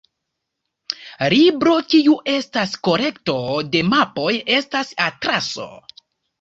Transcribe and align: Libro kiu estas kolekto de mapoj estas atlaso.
Libro 1.33 1.75
kiu 1.91 2.17
estas 2.33 2.75
kolekto 2.89 3.37
de 3.77 3.85
mapoj 3.93 4.33
estas 4.59 4.93
atlaso. 5.13 5.73